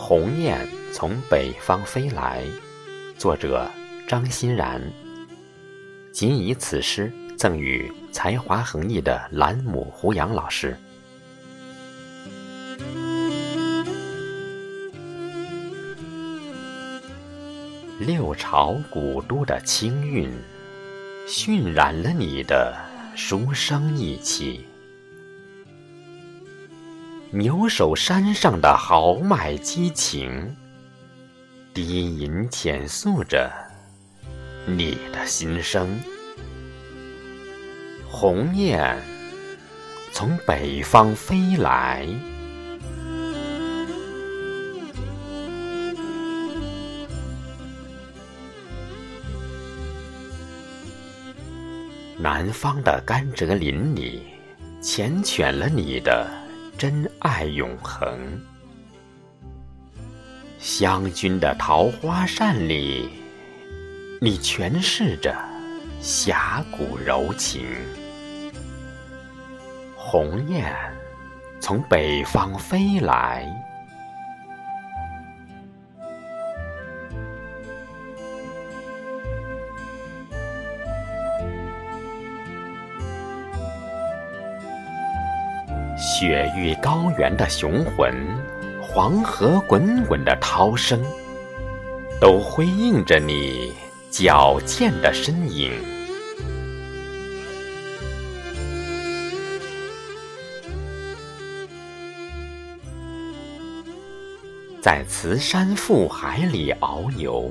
[0.00, 2.44] 鸿雁从北方飞来，
[3.18, 3.68] 作者
[4.06, 4.80] 张欣然。
[6.12, 10.76] 仅以此诗赠予才华横溢的兰姆胡杨老师。
[17.98, 20.30] 六朝古都的清韵，
[21.26, 22.72] 熏染了你的
[23.16, 24.64] 书生意气。
[27.30, 30.56] 牛首山上的豪迈激情，
[31.74, 33.52] 低吟浅诉着
[34.66, 36.00] 你的心声。
[38.10, 38.96] 鸿雁
[40.10, 42.08] 从北方飞来，
[52.16, 54.22] 南方的甘蔗林里
[54.80, 56.47] 缱绻了你的。
[56.78, 58.40] 真爱永恒，
[60.60, 63.10] 湘君的桃花扇里，
[64.20, 65.34] 你诠释着
[66.00, 67.66] 侠骨柔情。
[69.96, 70.72] 鸿雁
[71.58, 73.52] 从北方飞来。
[85.98, 88.14] 雪域高原的雄浑，
[88.80, 91.02] 黄河滚滚的涛声，
[92.20, 93.72] 都辉映着你
[94.08, 95.72] 矫健的身影。
[104.80, 107.50] 在慈山腹海里遨游，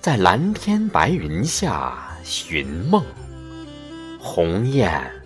[0.00, 3.02] 在蓝天白云下寻梦，
[4.20, 5.23] 鸿雁。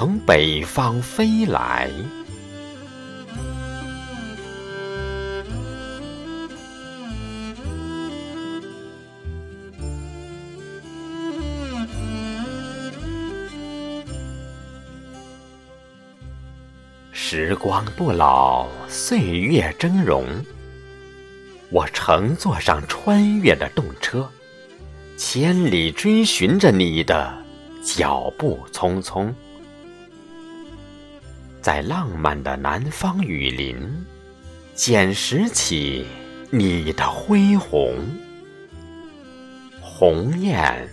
[0.00, 1.90] 从北方飞来，
[17.12, 20.24] 时光不老，岁月峥嵘。
[21.68, 24.26] 我乘坐上穿越的动车，
[25.18, 27.30] 千里追寻着你的
[27.84, 29.30] 脚步匆匆。
[31.60, 33.76] 在浪漫的南方雨林，
[34.74, 36.06] 捡拾起
[36.50, 37.94] 你的恢宏。
[39.80, 40.88] 鸿雁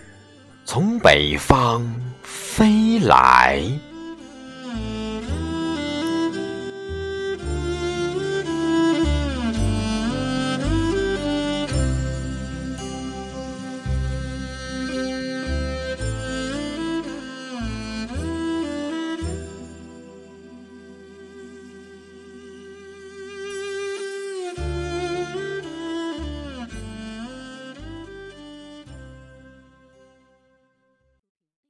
[0.66, 1.82] 从北方
[2.22, 3.62] 飞来。